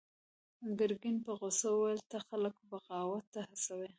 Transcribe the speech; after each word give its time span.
ګرګين 0.79 1.17
په 1.25 1.31
غوسه 1.39 1.67
وويل: 1.71 1.99
ته 2.11 2.17
خلک 2.27 2.55
بغاوت 2.69 3.25
ته 3.33 3.39
هڅوې! 3.47 3.87